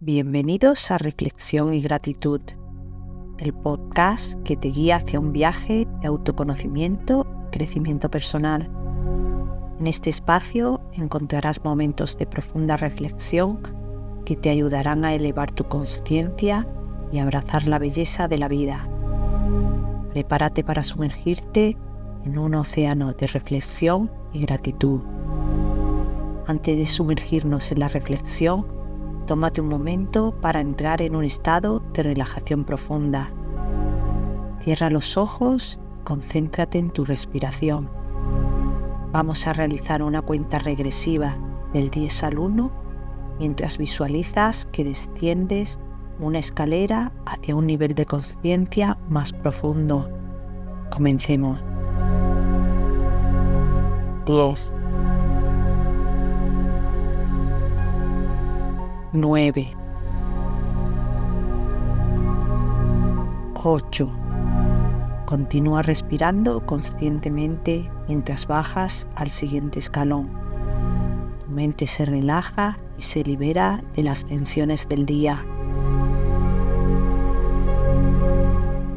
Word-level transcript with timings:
Bienvenidos 0.00 0.92
a 0.92 0.98
Reflexión 0.98 1.74
y 1.74 1.80
Gratitud, 1.80 2.40
el 3.38 3.52
podcast 3.52 4.40
que 4.44 4.56
te 4.56 4.68
guía 4.68 4.94
hacia 4.94 5.18
un 5.18 5.32
viaje 5.32 5.88
de 6.00 6.06
autoconocimiento 6.06 7.26
y 7.48 7.50
crecimiento 7.50 8.08
personal. 8.08 8.70
En 9.80 9.88
este 9.88 10.08
espacio 10.08 10.80
encontrarás 10.92 11.64
momentos 11.64 12.16
de 12.16 12.26
profunda 12.26 12.76
reflexión 12.76 13.58
que 14.24 14.36
te 14.36 14.50
ayudarán 14.50 15.04
a 15.04 15.14
elevar 15.14 15.50
tu 15.50 15.64
conciencia 15.64 16.68
y 17.10 17.18
abrazar 17.18 17.66
la 17.66 17.80
belleza 17.80 18.28
de 18.28 18.38
la 18.38 18.46
vida. 18.46 18.88
Prepárate 20.12 20.62
para 20.62 20.84
sumergirte 20.84 21.76
en 22.24 22.38
un 22.38 22.54
océano 22.54 23.14
de 23.14 23.26
reflexión 23.26 24.12
y 24.32 24.42
gratitud. 24.42 25.00
Antes 26.46 26.76
de 26.76 26.86
sumergirnos 26.86 27.72
en 27.72 27.80
la 27.80 27.88
reflexión, 27.88 28.77
Tómate 29.28 29.60
un 29.60 29.68
momento 29.68 30.32
para 30.40 30.62
entrar 30.62 31.02
en 31.02 31.14
un 31.14 31.22
estado 31.22 31.82
de 31.92 32.02
relajación 32.02 32.64
profunda. 32.64 33.30
Cierra 34.62 34.88
los 34.88 35.18
ojos 35.18 35.78
concéntrate 36.02 36.78
en 36.78 36.88
tu 36.88 37.04
respiración. 37.04 37.90
Vamos 39.12 39.46
a 39.46 39.52
realizar 39.52 40.02
una 40.02 40.22
cuenta 40.22 40.58
regresiva 40.58 41.36
del 41.74 41.90
10 41.90 42.24
al 42.24 42.38
1 42.38 42.70
mientras 43.38 43.76
visualizas 43.76 44.64
que 44.72 44.84
desciendes 44.84 45.78
una 46.18 46.38
escalera 46.38 47.12
hacia 47.26 47.54
un 47.54 47.66
nivel 47.66 47.94
de 47.94 48.06
conciencia 48.06 48.96
más 49.10 49.34
profundo. 49.34 50.08
Comencemos. 50.90 51.60
10 54.24 54.77
9, 59.14 59.74
8. 63.54 64.10
Continúa 65.24 65.80
respirando 65.80 66.66
conscientemente 66.66 67.90
mientras 68.06 68.46
bajas 68.46 69.08
al 69.14 69.30
siguiente 69.30 69.78
escalón. 69.78 70.28
Tu 71.42 71.50
mente 71.50 71.86
se 71.86 72.04
relaja 72.04 72.78
y 72.98 73.02
se 73.02 73.24
libera 73.24 73.82
de 73.96 74.02
las 74.02 74.26
tensiones 74.26 74.86
del 74.90 75.06
día. 75.06 75.42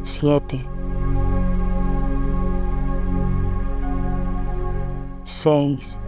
7. 0.03 0.65
6. 5.23 5.99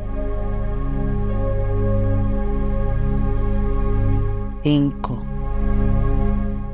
5. 4.64 5.20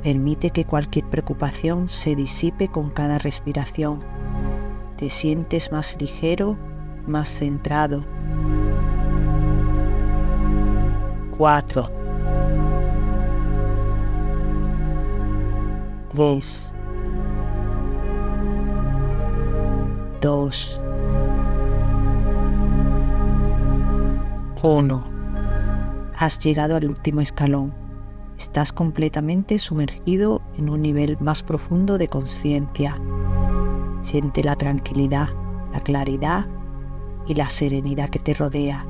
Permite 0.03 0.51
que 0.51 0.63
cualquier 0.65 1.05
preocupación 1.05 1.89
se 1.89 2.15
disipe 2.15 2.67
con 2.67 2.91
cada 2.91 3.17
respiración. 3.17 4.03
Te 4.97 5.09
sientes 5.09 5.71
más 5.71 5.97
ligero, 5.99 6.55
más 7.07 7.29
centrado. 7.29 8.05
4. 11.37 11.91
3. 16.09 16.75
2. 20.21 20.81
1. 24.61 25.03
Has 26.17 26.39
llegado 26.39 26.75
al 26.75 26.89
último 26.89 27.21
escalón. 27.21 27.78
Estás 28.39 28.71
completamente 28.71 29.59
sumergido 29.59 30.41
en 30.57 30.69
un 30.69 30.81
nivel 30.81 31.17
más 31.19 31.43
profundo 31.43 31.97
de 31.97 32.07
conciencia. 32.07 32.97
Siente 34.01 34.45
la 34.45 34.55
tranquilidad, 34.55 35.27
la 35.73 35.81
claridad 35.81 36.47
y 37.27 37.35
la 37.35 37.49
serenidad 37.49 38.09
que 38.09 38.19
te 38.19 38.33
rodea. 38.33 38.85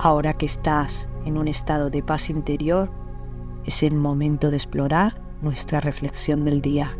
Ahora 0.00 0.34
que 0.34 0.46
estás 0.46 1.08
en 1.24 1.38
un 1.38 1.46
estado 1.46 1.88
de 1.88 2.02
paz 2.02 2.30
interior, 2.30 2.90
es 3.64 3.84
el 3.84 3.94
momento 3.94 4.50
de 4.50 4.56
explorar 4.56 5.20
nuestra 5.40 5.78
reflexión 5.78 6.44
del 6.44 6.60
día. 6.60 6.96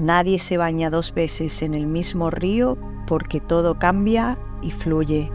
Nadie 0.00 0.38
se 0.38 0.56
baña 0.56 0.88
dos 0.88 1.12
veces 1.12 1.60
en 1.60 1.74
el 1.74 1.86
mismo 1.86 2.30
río 2.30 2.78
porque 3.06 3.38
todo 3.38 3.78
cambia 3.78 4.38
y 4.62 4.70
fluye. 4.70 5.30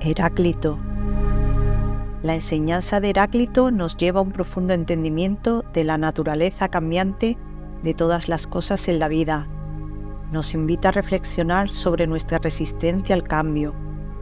Heráclito. 0.00 0.78
La 2.22 2.34
enseñanza 2.34 3.00
de 3.00 3.08
Heráclito 3.08 3.70
nos 3.70 3.96
lleva 3.96 4.20
a 4.20 4.22
un 4.22 4.32
profundo 4.32 4.74
entendimiento 4.74 5.64
de 5.72 5.84
la 5.84 5.96
naturaleza 5.96 6.68
cambiante 6.68 7.38
de 7.82 7.94
todas 7.94 8.28
las 8.28 8.46
cosas 8.46 8.88
en 8.88 8.98
la 8.98 9.08
vida. 9.08 9.48
Nos 10.30 10.52
invita 10.52 10.90
a 10.90 10.92
reflexionar 10.92 11.70
sobre 11.70 12.06
nuestra 12.06 12.36
resistencia 12.36 13.14
al 13.14 13.22
cambio 13.22 13.74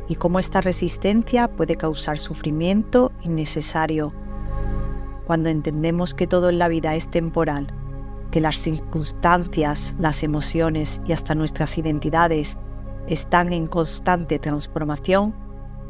y 0.09 0.15
cómo 0.15 0.39
esta 0.39 0.61
resistencia 0.61 1.49
puede 1.49 1.75
causar 1.75 2.21
sufrimiento 2.21 3.11
innecesario. 3.23 4.15
Cuando 5.27 5.49
entendemos 5.49 6.15
que 6.15 6.29
todo 6.29 6.51
en 6.51 6.61
la 6.61 6.69
vida 6.69 6.95
es 6.95 7.11
temporal 7.11 7.67
que 8.35 8.41
las 8.41 8.57
circunstancias, 8.57 9.95
las 10.01 10.25
emociones 10.25 11.01
y 11.07 11.13
hasta 11.13 11.37
nuestras 11.37 11.79
identidades 11.79 12.59
están 13.07 13.53
en 13.53 13.69
constante 13.69 14.41
transformación, 14.41 15.37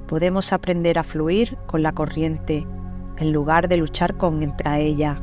podemos 0.06 0.52
aprender 0.52 0.98
a 0.98 1.04
fluir 1.04 1.56
con 1.66 1.82
la 1.82 1.92
corriente 1.92 2.66
en 3.16 3.32
lugar 3.32 3.66
de 3.68 3.78
luchar 3.78 4.18
contra 4.18 4.78
ella. 4.78 5.18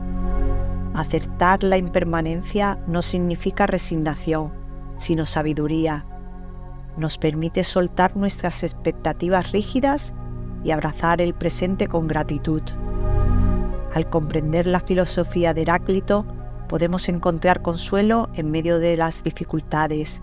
Aceptar 0.96 1.62
la 1.62 1.78
impermanencia 1.78 2.80
no 2.88 3.04
significa 3.04 3.68
resignación, 3.68 4.52
sino 4.98 5.28
sabiduría. 5.28 6.08
Nos 6.98 7.20
permite 7.20 7.64
soltar 7.64 8.18
nuestras 8.18 8.64
expectativas 8.64 9.52
rígidas 9.52 10.16
y 10.64 10.72
abrazar 10.72 11.22
el 11.22 11.36
presente 11.36 11.86
con 11.86 12.08
gratitud. 12.08 12.64
Al 13.94 14.10
comprender 14.10 14.66
la 14.66 14.80
filosofía 14.80 15.54
de 15.54 15.62
Heráclito, 15.62 16.26
podemos 16.72 17.10
encontrar 17.10 17.62
consuelo 17.62 18.30
en 18.34 18.50
medio 18.50 18.80
de 18.80 18.96
las 18.96 19.24
dificultades 19.24 20.22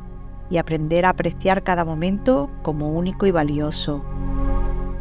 y 0.49 0.57
aprender 0.57 1.05
a 1.05 1.11
apreciar 1.11 1.63
cada 1.63 1.85
momento 1.85 2.51
como 2.63 2.91
único 2.91 3.27
y 3.27 3.31
valioso. 3.31 4.03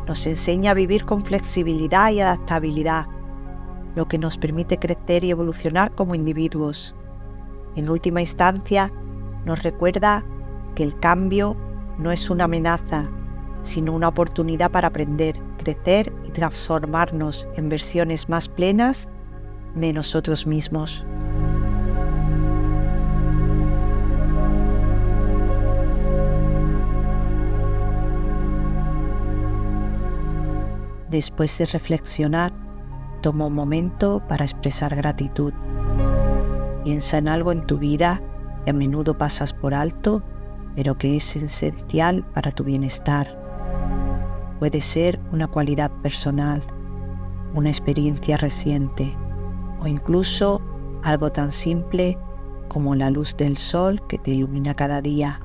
Nos 0.05 0.27
enseña 0.27 0.71
a 0.71 0.73
vivir 0.73 1.05
con 1.05 1.23
flexibilidad 1.23 2.11
y 2.11 2.19
adaptabilidad, 2.19 3.05
lo 3.95 4.09
que 4.09 4.17
nos 4.17 4.37
permite 4.37 4.77
crecer 4.77 5.23
y 5.23 5.31
evolucionar 5.31 5.95
como 5.95 6.15
individuos. 6.15 6.93
En 7.77 7.89
última 7.89 8.19
instancia, 8.19 8.91
nos 9.45 9.63
recuerda 9.63 10.25
que 10.75 10.83
el 10.83 10.99
cambio 10.99 11.55
no 11.97 12.11
es 12.11 12.29
una 12.29 12.43
amenaza, 12.43 13.09
sino 13.61 13.93
una 13.93 14.09
oportunidad 14.09 14.69
para 14.69 14.89
aprender, 14.89 15.39
crecer 15.59 16.11
y 16.25 16.31
transformarnos 16.31 17.47
en 17.55 17.69
versiones 17.69 18.27
más 18.27 18.49
plenas 18.49 19.07
de 19.75 19.93
nosotros 19.93 20.45
mismos. 20.45 21.05
Después 31.09 31.57
de 31.57 31.65
reflexionar, 31.65 32.51
toma 33.21 33.45
un 33.45 33.53
momento 33.53 34.21
para 34.27 34.43
expresar 34.43 34.95
gratitud. 34.95 35.53
Piensa 36.83 37.17
en 37.17 37.29
algo 37.29 37.51
en 37.53 37.65
tu 37.65 37.77
vida 37.77 38.21
que 38.65 38.71
a 38.71 38.73
menudo 38.73 39.17
pasas 39.17 39.53
por 39.53 39.73
alto, 39.73 40.21
pero 40.75 40.97
que 40.97 41.15
es 41.15 41.35
esencial 41.35 42.25
para 42.33 42.51
tu 42.51 42.65
bienestar. 42.65 43.39
Puede 44.59 44.81
ser 44.81 45.19
una 45.31 45.47
cualidad 45.47 45.91
personal, 46.01 46.61
una 47.53 47.69
experiencia 47.69 48.35
reciente 48.35 49.15
o 49.79 49.87
incluso 49.87 50.61
algo 51.03 51.31
tan 51.31 51.53
simple 51.53 52.17
como 52.67 52.95
la 52.95 53.09
luz 53.09 53.37
del 53.37 53.57
sol 53.57 54.05
que 54.07 54.17
te 54.17 54.31
ilumina 54.31 54.73
cada 54.73 55.01
día. 55.01 55.39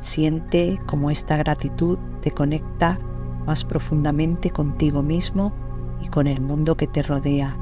Siente 0.00 0.80
cómo 0.86 1.10
esta 1.10 1.36
gratitud 1.36 1.98
te 2.22 2.30
conecta 2.30 2.98
más 3.48 3.64
profundamente 3.64 4.50
contigo 4.50 5.02
mismo 5.02 5.54
y 6.02 6.08
con 6.08 6.26
el 6.26 6.42
mundo 6.42 6.76
que 6.76 6.86
te 6.86 7.02
rodea. 7.02 7.56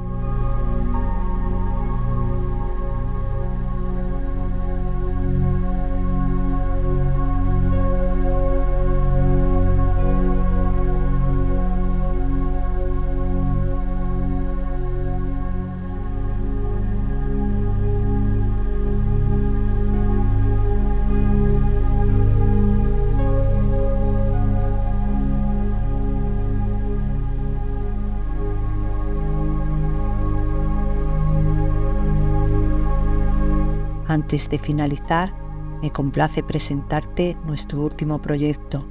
Antes 34.17 34.49
de 34.49 34.59
finalizar, 34.59 35.35
me 35.83 35.91
complace 35.91 36.43
presentarte 36.43 37.37
nuestro 37.45 37.83
último 37.83 38.19
proyecto, 38.19 38.89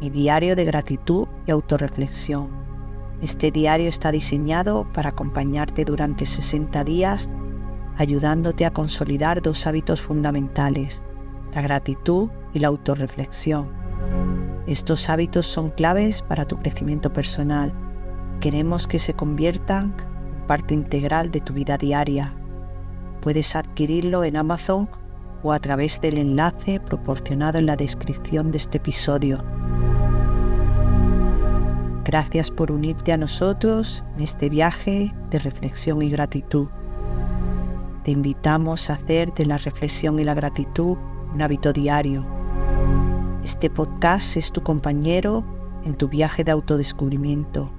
mi 0.00 0.08
diario 0.08 0.56
de 0.56 0.64
gratitud 0.64 1.28
y 1.46 1.50
autorreflexión. 1.50 2.48
Este 3.20 3.50
diario 3.50 3.90
está 3.90 4.10
diseñado 4.10 4.90
para 4.94 5.10
acompañarte 5.10 5.84
durante 5.84 6.24
60 6.24 6.82
días, 6.82 7.28
ayudándote 7.98 8.64
a 8.64 8.72
consolidar 8.72 9.42
dos 9.42 9.66
hábitos 9.66 10.00
fundamentales, 10.00 11.02
la 11.54 11.60
gratitud 11.60 12.30
y 12.54 12.60
la 12.60 12.68
autorreflexión. 12.68 13.68
Estos 14.66 15.10
hábitos 15.10 15.44
son 15.44 15.72
claves 15.72 16.22
para 16.22 16.46
tu 16.46 16.56
crecimiento 16.56 17.12
personal. 17.12 17.74
Queremos 18.40 18.86
que 18.86 18.98
se 18.98 19.12
conviertan 19.12 19.94
en 20.34 20.46
parte 20.46 20.72
integral 20.72 21.30
de 21.30 21.42
tu 21.42 21.52
vida 21.52 21.76
diaria. 21.76 22.34
Puedes 23.24 23.56
adquirirlo 23.56 24.22
en 24.22 24.36
Amazon 24.36 24.86
o 25.42 25.54
a 25.54 25.58
través 25.58 25.98
del 26.02 26.18
enlace 26.18 26.78
proporcionado 26.78 27.56
en 27.56 27.64
la 27.64 27.74
descripción 27.74 28.50
de 28.50 28.58
este 28.58 28.76
episodio. 28.76 29.42
Gracias 32.04 32.50
por 32.50 32.70
unirte 32.70 33.14
a 33.14 33.16
nosotros 33.16 34.04
en 34.14 34.24
este 34.24 34.50
viaje 34.50 35.14
de 35.30 35.38
reflexión 35.38 36.02
y 36.02 36.10
gratitud. 36.10 36.68
Te 38.04 38.10
invitamos 38.10 38.90
a 38.90 38.94
hacer 38.96 39.32
de 39.32 39.46
la 39.46 39.56
reflexión 39.56 40.20
y 40.20 40.24
la 40.24 40.34
gratitud 40.34 40.98
un 41.32 41.40
hábito 41.40 41.72
diario. 41.72 42.26
Este 43.42 43.70
podcast 43.70 44.36
es 44.36 44.52
tu 44.52 44.62
compañero 44.62 45.46
en 45.86 45.94
tu 45.94 46.08
viaje 46.08 46.44
de 46.44 46.52
autodescubrimiento. 46.52 47.72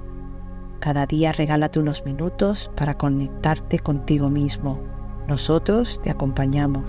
Cada 0.80 1.06
día 1.06 1.34
regálate 1.34 1.80
unos 1.80 2.04
minutos 2.04 2.72
para 2.76 2.98
conectarte 2.98 3.78
contigo 3.78 4.32
mismo. 4.32 4.95
Nosotros 5.28 6.00
te 6.04 6.10
acompañamos. 6.10 6.84